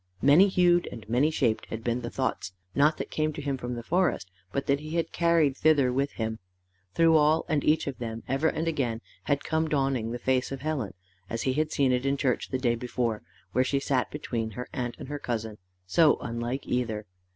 Many 0.23 0.47
hued 0.47 0.87
and 0.91 1.07
many 1.07 1.29
shaped 1.29 1.67
had 1.67 1.83
been 1.83 2.01
the 2.01 2.09
thoughts, 2.09 2.53
not 2.73 2.97
that 2.97 3.11
came 3.11 3.33
to 3.33 3.41
him 3.41 3.55
from 3.55 3.75
the 3.75 3.83
forest, 3.83 4.31
but 4.51 4.65
that 4.65 4.79
he 4.79 4.95
had 4.95 5.11
carried 5.11 5.55
thither 5.55 5.93
with 5.93 6.13
him: 6.13 6.39
through 6.95 7.15
all 7.17 7.45
and 7.47 7.63
each 7.63 7.85
of 7.85 7.99
them, 7.99 8.23
ever 8.27 8.47
and 8.47 8.67
again 8.67 9.01
had 9.25 9.43
come 9.43 9.67
dawning 9.67 10.09
the 10.09 10.17
face 10.17 10.51
of 10.51 10.61
Helen, 10.61 10.95
as 11.29 11.43
he 11.43 11.53
had 11.53 11.71
seen 11.71 11.91
it 11.91 12.03
in 12.03 12.17
church 12.17 12.49
the 12.49 12.57
day 12.57 12.73
before, 12.73 13.21
where 13.51 13.63
she 13.63 13.79
sat 13.79 14.09
between 14.09 14.49
her 14.57 14.67
aunt 14.73 14.95
and 14.97 15.07
her 15.07 15.19
cousin, 15.19 15.59
so 15.85 16.17
unlike 16.19 16.65
either. 16.65 17.05